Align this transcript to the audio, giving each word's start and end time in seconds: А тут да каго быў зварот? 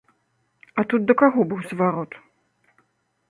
А 0.81 0.85
тут 0.93 1.01
да 1.11 1.15
каго 1.21 1.45
быў 1.51 1.61
зварот? 1.73 2.11